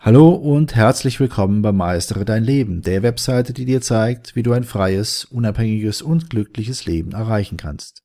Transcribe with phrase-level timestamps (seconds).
[0.00, 4.52] Hallo und herzlich willkommen bei Meistere dein Leben, der Webseite, die dir zeigt, wie du
[4.52, 8.04] ein freies, unabhängiges und glückliches Leben erreichen kannst.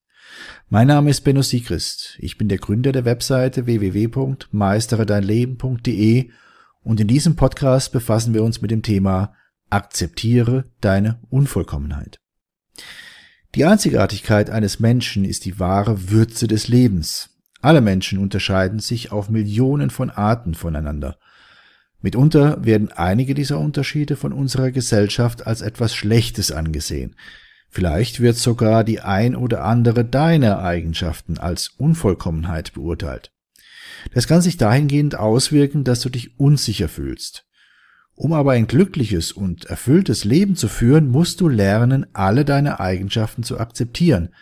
[0.69, 2.17] Mein Name ist Benno Siegrist.
[2.19, 6.31] Ich bin der Gründer der Webseite www.meisteredeinleben.de
[6.81, 9.35] und in diesem Podcast befassen wir uns mit dem Thema
[9.69, 12.19] Akzeptiere deine Unvollkommenheit.
[13.53, 17.29] Die Einzigartigkeit eines Menschen ist die wahre Würze des Lebens.
[17.61, 21.19] Alle Menschen unterscheiden sich auf Millionen von Arten voneinander.
[22.03, 27.15] Mitunter werden einige dieser Unterschiede von unserer Gesellschaft als etwas Schlechtes angesehen.
[27.69, 33.31] Vielleicht wird sogar die ein oder andere deiner Eigenschaften als Unvollkommenheit beurteilt.
[34.13, 37.45] Das kann sich dahingehend auswirken, dass du dich unsicher fühlst.
[38.15, 43.43] Um aber ein glückliches und erfülltes Leben zu führen, musst du lernen, alle deine Eigenschaften
[43.43, 44.35] zu akzeptieren.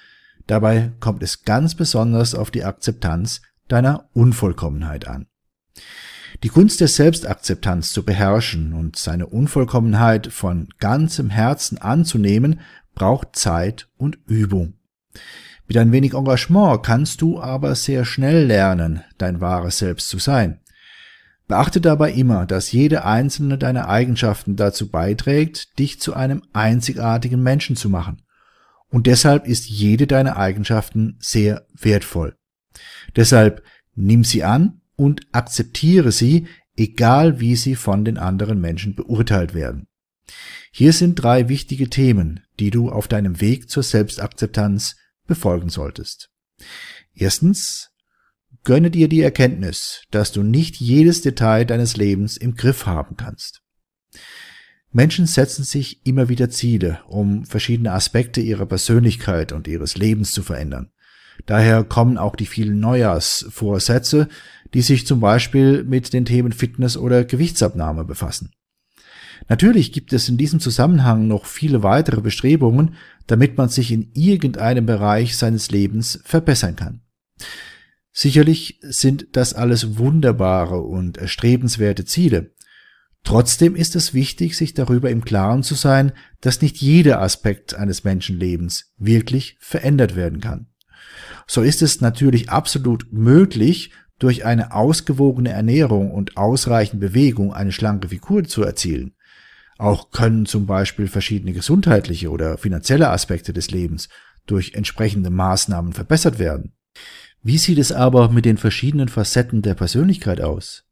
[0.47, 5.27] Dabei kommt es ganz besonders auf die Akzeptanz deiner Unvollkommenheit an.
[6.43, 12.61] Die Kunst der Selbstakzeptanz zu beherrschen und seine Unvollkommenheit von ganzem Herzen anzunehmen,
[12.95, 14.73] braucht Zeit und Übung.
[15.67, 20.59] Mit ein wenig Engagement kannst du aber sehr schnell lernen, dein wahres Selbst zu sein.
[21.47, 27.75] Beachte dabei immer, dass jede einzelne deiner Eigenschaften dazu beiträgt, dich zu einem einzigartigen Menschen
[27.75, 28.21] zu machen.
[28.89, 32.35] Und deshalb ist jede deiner Eigenschaften sehr wertvoll.
[33.15, 33.63] Deshalb
[33.95, 36.45] nimm sie an und akzeptiere sie,
[36.77, 39.87] egal wie sie von den anderen Menschen beurteilt werden.
[40.71, 46.29] Hier sind drei wichtige Themen, die du auf deinem Weg zur Selbstakzeptanz befolgen solltest.
[47.15, 47.89] Erstens,
[48.63, 53.63] gönne dir die Erkenntnis, dass du nicht jedes Detail deines Lebens im Griff haben kannst.
[54.91, 60.43] Menschen setzen sich immer wieder Ziele, um verschiedene Aspekte ihrer Persönlichkeit und ihres Lebens zu
[60.43, 60.91] verändern.
[61.45, 64.27] Daher kommen auch die vielen Neujahrsvorsätze,
[64.73, 68.51] die sich zum Beispiel mit den Themen Fitness oder Gewichtsabnahme befassen.
[69.49, 72.95] Natürlich gibt es in diesem Zusammenhang noch viele weitere Bestrebungen,
[73.27, 77.01] damit man sich in irgendeinem Bereich seines Lebens verbessern kann.
[78.13, 82.53] Sicherlich sind das alles wunderbare und erstrebenswerte Ziele.
[83.23, 86.11] Trotzdem ist es wichtig, sich darüber im Klaren zu sein,
[86.41, 90.67] dass nicht jeder Aspekt eines Menschenlebens wirklich verändert werden kann.
[91.47, 98.09] So ist es natürlich absolut möglich, durch eine ausgewogene Ernährung und ausreichend Bewegung eine schlanke
[98.09, 99.15] Figur zu erzielen.
[99.79, 104.09] Auch können zum Beispiel verschiedene gesundheitliche oder finanzielle Aspekte des Lebens
[104.45, 106.73] durch entsprechende Maßnahmen verbessert werden.
[107.41, 110.83] Wie sieht es aber mit den verschiedenen Facetten der Persönlichkeit aus?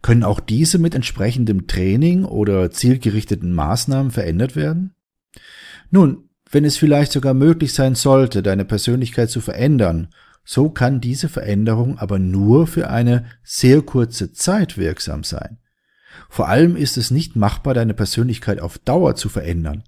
[0.00, 4.94] Können auch diese mit entsprechendem Training oder zielgerichteten Maßnahmen verändert werden?
[5.90, 10.08] Nun, wenn es vielleicht sogar möglich sein sollte, deine Persönlichkeit zu verändern
[10.52, 15.58] so kann diese Veränderung aber nur für eine sehr kurze Zeit wirksam sein.
[16.28, 19.84] Vor allem ist es nicht machbar, deine Persönlichkeit auf Dauer zu verändern.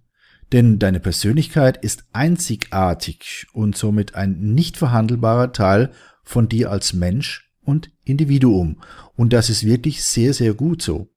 [0.52, 5.90] Denn deine Persönlichkeit ist einzigartig und somit ein nicht verhandelbarer Teil
[6.22, 8.82] von dir als Mensch und Individuum.
[9.16, 11.08] Und das ist wirklich sehr, sehr gut so.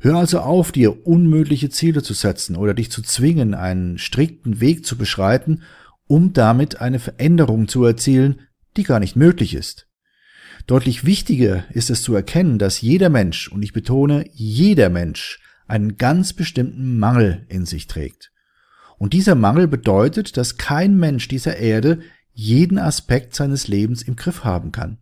[0.00, 4.86] Hör also auf, dir unmögliche Ziele zu setzen oder dich zu zwingen, einen strikten Weg
[4.86, 5.64] zu beschreiten
[6.08, 8.40] um damit eine Veränderung zu erzielen,
[8.76, 9.86] die gar nicht möglich ist.
[10.66, 15.96] Deutlich wichtiger ist es zu erkennen, dass jeder Mensch, und ich betone jeder Mensch, einen
[15.96, 18.32] ganz bestimmten Mangel in sich trägt.
[18.98, 22.00] Und dieser Mangel bedeutet, dass kein Mensch dieser Erde
[22.32, 24.98] jeden Aspekt seines Lebens im Griff haben kann.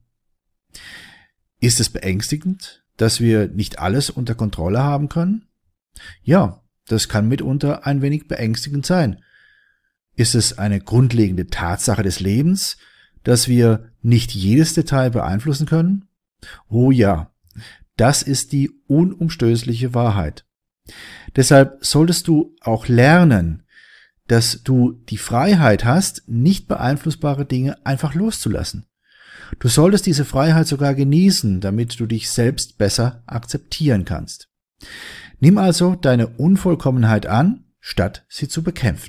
[1.61, 5.47] Ist es beängstigend, dass wir nicht alles unter Kontrolle haben können?
[6.23, 9.23] Ja, das kann mitunter ein wenig beängstigend sein,
[10.17, 12.79] ist es eine grundlegende Tatsache des Lebens,
[13.23, 16.09] dass wir nicht jedes Detail beeinflussen können?
[16.69, 17.31] Oh ja,
[17.97, 20.45] das ist die unumstößliche Wahrheit.
[21.35, 23.65] Deshalb solltest du auch lernen,
[24.27, 28.87] dass du die Freiheit hast, nicht beeinflussbare Dinge einfach loszulassen.
[29.59, 34.49] Du solltest diese Freiheit sogar genießen, damit du dich selbst besser akzeptieren kannst.
[35.39, 39.09] Nimm also deine Unvollkommenheit an, statt sie zu bekämpfen.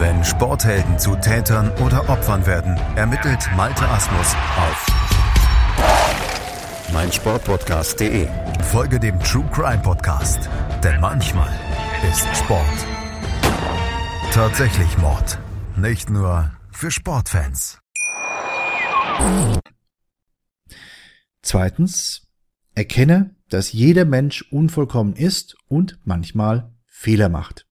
[0.00, 4.86] Wenn Sporthelden zu Tätern oder Opfern werden, ermittelt Malte Asmus auf
[6.94, 8.26] meinsportpodcast.de.
[8.62, 10.48] Folge dem True Crime Podcast,
[10.82, 11.52] denn manchmal
[12.10, 12.64] ist Sport.
[14.32, 15.38] Tatsächlich Mord.
[15.76, 17.78] Nicht nur für Sportfans.
[21.42, 22.26] Zweitens,
[22.74, 27.66] erkenne, dass jeder Mensch unvollkommen ist und manchmal Fehler macht.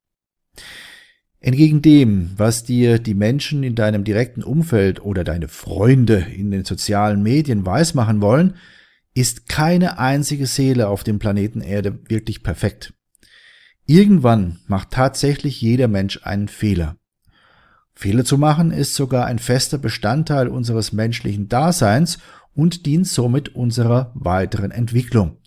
[1.42, 6.66] Entgegen dem, was dir die Menschen in deinem direkten Umfeld oder deine Freunde in den
[6.66, 8.56] sozialen Medien weismachen wollen,
[9.14, 12.94] ist keine einzige Seele auf dem Planeten Erde wirklich perfekt.
[13.86, 16.98] Irgendwann macht tatsächlich jeder Mensch einen Fehler.
[17.96, 22.20] Fehler zu machen ist sogar ein fester Bestandteil unseres menschlichen Daseins
[22.54, 25.38] und dient somit unserer weiteren Entwicklung.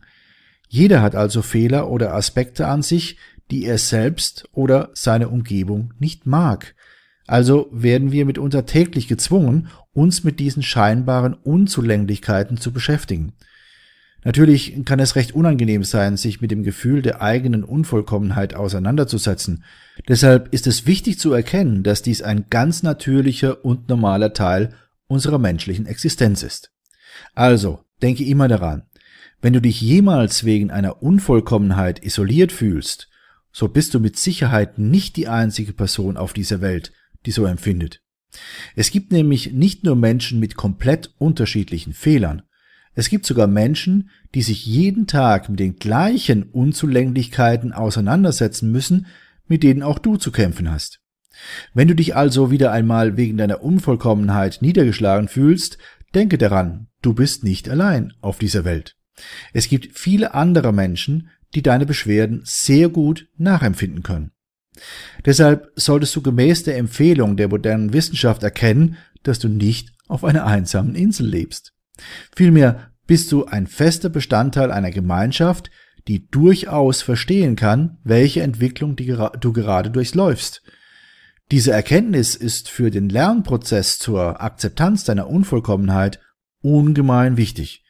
[0.69, 3.19] Jeder hat also Fehler oder Aspekte an sich,
[3.53, 6.75] die er selbst oder seine Umgebung nicht mag.
[7.27, 13.35] Also werden wir mitunter täglich gezwungen, uns mit diesen scheinbaren Unzulänglichkeiten zu beschäftigen.
[14.25, 19.65] Natürlich kann es recht unangenehm sein, sich mit dem Gefühl der eigenen Unvollkommenheit auseinanderzusetzen.
[20.09, 24.75] Deshalb ist es wichtig zu erkennen, dass dies ein ganz natürlicher und normaler Teil
[25.09, 26.73] unserer menschlichen Existenz ist.
[27.35, 28.85] Also, denke immer daran,
[29.43, 33.09] wenn du dich jemals wegen einer Unvollkommenheit isoliert fühlst,
[33.53, 36.93] so bist du mit Sicherheit nicht die einzige Person auf dieser Welt,
[37.27, 38.01] die so empfindet.
[38.75, 42.43] Es gibt nämlich nicht nur Menschen mit komplett unterschiedlichen Fehlern,
[42.95, 49.07] es gibt sogar Menschen, die sich jeden Tag mit den gleichen Unzulänglichkeiten auseinandersetzen müssen,
[49.47, 51.01] mit denen auch du zu kämpfen hast.
[51.73, 55.79] Wenn du dich also wieder einmal wegen deiner Unvollkommenheit niedergeschlagen fühlst,
[56.15, 58.97] denke daran, du bist nicht allein auf dieser Welt.
[59.55, 64.33] Es gibt viele andere Menschen, die deine Beschwerden sehr gut nachempfinden können.
[65.25, 70.47] Deshalb solltest du gemäß der Empfehlung der modernen Wissenschaft erkennen, dass du nicht auf einer
[70.47, 71.75] einsamen Insel lebst.
[72.35, 75.71] Vielmehr bist du ein fester Bestandteil einer Gemeinschaft,
[76.09, 80.63] die durchaus verstehen kann, welche Entwicklung du gerade durchläufst.
[81.51, 86.19] Diese Erkenntnis ist für den Lernprozess zur Akzeptanz deiner Unvollkommenheit
[86.63, 87.85] ungemein wichtig.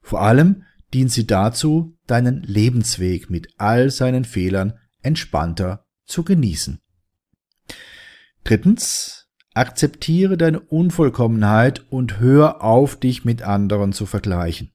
[0.00, 6.80] Vor allem dient sie dazu, deinen Lebensweg mit all seinen Fehlern entspannter zu genießen.
[8.44, 14.72] Drittens, akzeptiere deine Unvollkommenheit und hör auf, dich mit anderen zu vergleichen.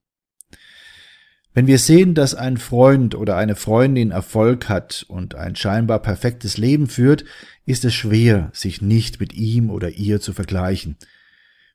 [1.53, 6.57] Wenn wir sehen, dass ein Freund oder eine Freundin Erfolg hat und ein scheinbar perfektes
[6.57, 7.25] Leben führt,
[7.65, 10.97] ist es schwer, sich nicht mit ihm oder ihr zu vergleichen.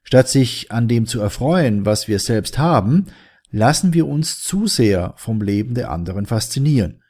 [0.02, 3.06] Statt sich an dem zu erfreuen, was wir selbst haben,
[3.50, 7.02] lassen wir uns zu sehr vom Leben der anderen faszinieren.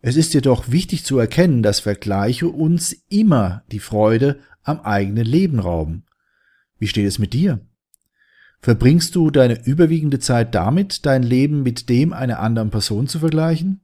[0.00, 5.58] Es ist jedoch wichtig zu erkennen, dass Vergleiche uns immer die Freude am eigenen Leben
[5.58, 6.04] rauben.
[6.78, 7.60] Wie steht es mit dir?
[8.60, 13.80] Verbringst du deine überwiegende Zeit damit, dein Leben mit dem einer anderen Person zu vergleichen?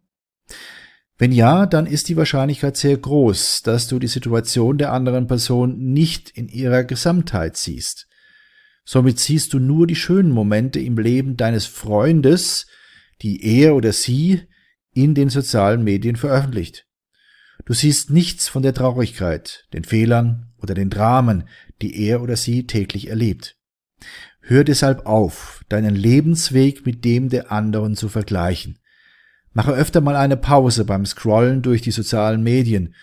[1.18, 5.92] Wenn ja, dann ist die Wahrscheinlichkeit sehr groß, dass du die Situation der anderen Person
[5.92, 8.08] nicht in ihrer Gesamtheit siehst.
[8.84, 12.67] Somit siehst du nur die schönen Momente im Leben deines Freundes,
[13.23, 14.43] die er oder sie
[14.93, 16.87] in den sozialen Medien veröffentlicht.
[17.64, 21.49] Du siehst nichts von der Traurigkeit, den Fehlern oder den Dramen,
[21.81, 23.56] die er oder sie täglich erlebt.
[24.40, 28.78] Hör deshalb auf, deinen Lebensweg mit dem der anderen zu vergleichen.
[29.52, 32.94] Mache öfter mal eine Pause beim Scrollen durch die sozialen Medien.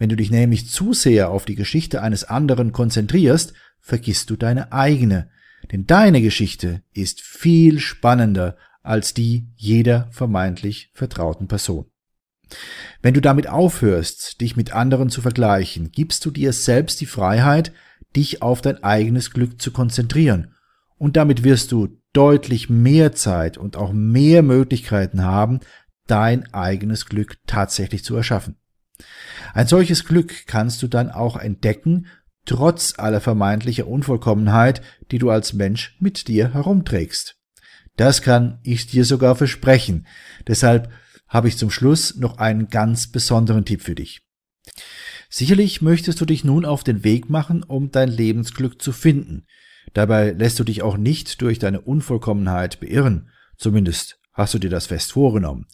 [0.00, 4.72] Wenn du dich nämlich zu sehr auf die Geschichte eines anderen konzentrierst, vergisst du deine
[4.72, 5.28] eigene,
[5.70, 11.84] denn deine Geschichte ist viel spannender als die jeder vermeintlich vertrauten Person.
[13.02, 17.70] Wenn du damit aufhörst, dich mit anderen zu vergleichen, gibst du dir selbst die Freiheit,
[18.16, 20.54] dich auf dein eigenes Glück zu konzentrieren.
[20.96, 25.60] Und damit wirst du deutlich mehr Zeit und auch mehr Möglichkeiten haben,
[26.06, 28.56] dein eigenes Glück tatsächlich zu erschaffen.
[29.54, 32.06] Ein solches Glück kannst du dann auch entdecken,
[32.44, 37.36] trotz aller vermeintlicher Unvollkommenheit, die du als Mensch mit dir herumträgst.
[37.96, 40.06] Das kann ich dir sogar versprechen.
[40.46, 40.90] Deshalb
[41.28, 44.22] habe ich zum Schluss noch einen ganz besonderen Tipp für dich.
[45.28, 49.46] Sicherlich möchtest du dich nun auf den Weg machen, um dein Lebensglück zu finden.
[49.92, 53.30] Dabei lässt du dich auch nicht durch deine Unvollkommenheit beirren.
[53.56, 55.66] Zumindest hast du dir das fest vorgenommen.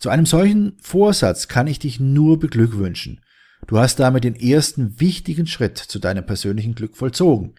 [0.00, 3.20] Zu einem solchen Vorsatz kann ich dich nur beglückwünschen.
[3.66, 7.54] Du hast damit den ersten wichtigen Schritt zu deinem persönlichen Glück vollzogen.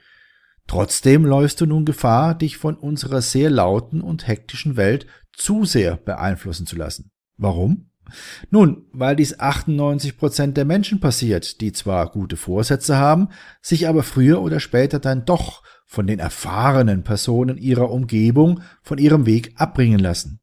[0.66, 5.98] Trotzdem läufst du nun Gefahr, dich von unserer sehr lauten und hektischen Welt zu sehr
[5.98, 7.12] beeinflussen zu lassen.
[7.38, 7.92] Warum?
[8.50, 13.30] Nun, weil dies 98 Prozent der Menschen passiert, die zwar gute Vorsätze haben,
[13.62, 19.28] sich aber früher oder später dann doch von den erfahrenen Personen ihrer Umgebung von ihrem
[19.28, 20.41] Weg abbringen lassen.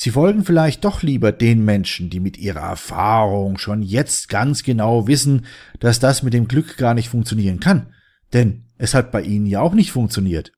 [0.00, 5.08] Sie folgen vielleicht doch lieber den Menschen, die mit ihrer Erfahrung schon jetzt ganz genau
[5.08, 5.44] wissen,
[5.80, 7.92] dass das mit dem Glück gar nicht funktionieren kann.
[8.32, 10.52] Denn es hat bei ihnen ja auch nicht funktioniert.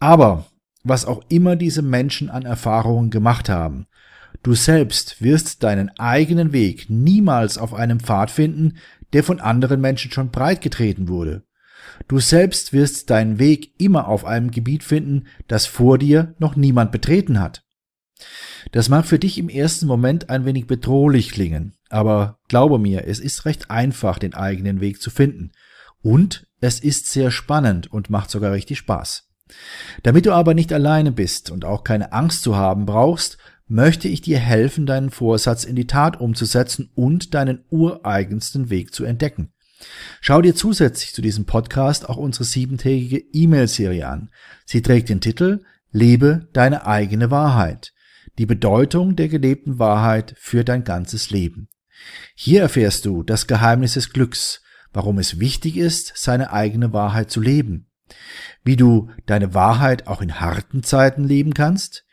[0.00, 0.46] Aber
[0.82, 3.86] was auch immer diese Menschen an Erfahrungen gemacht haben,
[4.42, 8.78] du selbst wirst deinen eigenen Weg niemals auf einem Pfad finden,
[9.12, 11.44] der von anderen Menschen schon breitgetreten wurde.
[12.08, 16.90] Du selbst wirst deinen Weg immer auf einem Gebiet finden, das vor dir noch niemand
[16.90, 17.62] betreten hat.
[18.72, 23.20] Das mag für dich im ersten Moment ein wenig bedrohlich klingen, aber glaube mir, es
[23.20, 25.52] ist recht einfach, den eigenen Weg zu finden.
[26.02, 29.28] Und es ist sehr spannend und macht sogar richtig Spaß.
[30.02, 34.20] Damit du aber nicht alleine bist und auch keine Angst zu haben brauchst, möchte ich
[34.20, 39.52] dir helfen, deinen Vorsatz in die Tat umzusetzen und deinen ureigensten Weg zu entdecken.
[40.20, 44.30] Schau dir zusätzlich zu diesem Podcast auch unsere siebentägige E-Mail-Serie an.
[44.64, 47.92] Sie trägt den Titel Lebe deine eigene Wahrheit.
[48.38, 51.68] Die Bedeutung der gelebten Wahrheit für dein ganzes Leben.
[52.34, 54.62] Hier erfährst du das Geheimnis des Glücks,
[54.92, 57.86] warum es wichtig ist, seine eigene Wahrheit zu leben,
[58.64, 62.04] wie du deine Wahrheit auch in harten Zeiten leben kannst,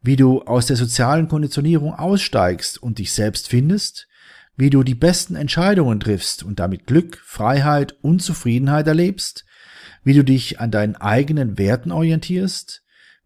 [0.00, 4.08] wie du aus der sozialen Konditionierung aussteigst und dich selbst findest,
[4.56, 9.44] wie du die besten Entscheidungen triffst und damit Glück, Freiheit und Zufriedenheit erlebst,
[10.04, 12.82] wie du dich an deinen eigenen Werten orientierst,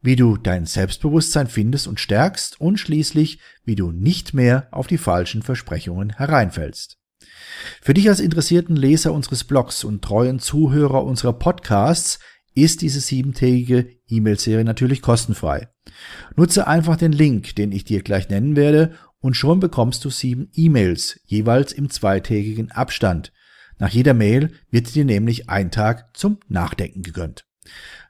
[0.06, 4.98] wie du dein Selbstbewusstsein findest und stärkst und schließlich, wie du nicht mehr auf die
[4.98, 6.96] falschen Versprechungen hereinfällst.
[7.82, 12.20] Für dich als interessierten Leser unseres Blogs und treuen Zuhörer unserer Podcasts
[12.54, 15.68] ist diese siebentägige E-Mail-Serie natürlich kostenfrei.
[16.36, 20.50] Nutze einfach den Link, den ich dir gleich nennen werde, und schon bekommst du sieben
[20.54, 23.32] E-Mails, jeweils im zweitägigen Abstand.
[23.78, 27.45] Nach jeder Mail wird dir nämlich ein Tag zum Nachdenken gegönnt.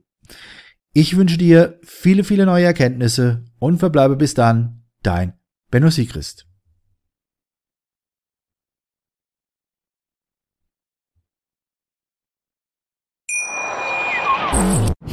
[0.93, 5.35] Ich wünsche dir viele, viele neue Erkenntnisse und verbleibe bis dann dein
[5.71, 6.47] Benno Siegrist.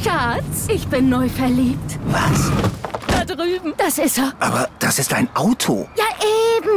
[0.02, 1.98] Schatz, ich bin neu verliebt.
[2.06, 2.50] Was?
[3.08, 3.74] Da drüben.
[3.76, 4.32] Das ist er.
[4.38, 5.88] Aber das ist ein Auto.
[5.96, 6.04] Ja,